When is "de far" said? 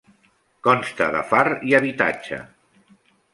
1.17-1.43